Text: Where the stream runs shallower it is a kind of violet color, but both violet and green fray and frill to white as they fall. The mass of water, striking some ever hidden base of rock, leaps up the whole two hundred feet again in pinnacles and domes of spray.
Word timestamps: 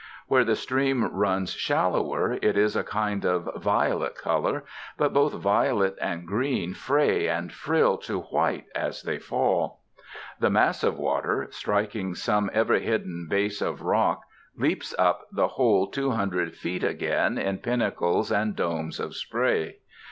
Where 0.25 0.43
the 0.43 0.55
stream 0.55 1.03
runs 1.13 1.53
shallower 1.53 2.39
it 2.41 2.57
is 2.57 2.75
a 2.75 2.83
kind 2.83 3.23
of 3.23 3.47
violet 3.61 4.15
color, 4.15 4.63
but 4.97 5.13
both 5.13 5.33
violet 5.33 5.93
and 6.01 6.25
green 6.25 6.73
fray 6.73 7.27
and 7.29 7.53
frill 7.53 7.99
to 7.99 8.21
white 8.21 8.65
as 8.73 9.03
they 9.03 9.19
fall. 9.19 9.81
The 10.39 10.49
mass 10.49 10.83
of 10.83 10.97
water, 10.97 11.49
striking 11.51 12.15
some 12.15 12.49
ever 12.51 12.79
hidden 12.79 13.27
base 13.29 13.61
of 13.61 13.83
rock, 13.83 14.23
leaps 14.57 14.95
up 14.97 15.27
the 15.31 15.49
whole 15.49 15.85
two 15.85 16.09
hundred 16.09 16.55
feet 16.55 16.83
again 16.83 17.37
in 17.37 17.59
pinnacles 17.59 18.31
and 18.31 18.55
domes 18.55 18.99
of 18.99 19.15
spray. 19.15 19.75